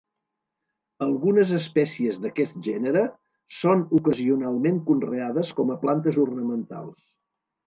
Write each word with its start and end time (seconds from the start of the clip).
Algunes 1.07 1.51
espècies 1.57 2.17
d'aquest 2.23 2.57
gènere 2.69 3.03
són 3.59 3.85
ocasionalment 3.99 4.81
conreades 4.89 5.53
com 5.61 5.77
a 5.77 5.77
plantes 5.85 6.19
ornamentals. 6.27 6.99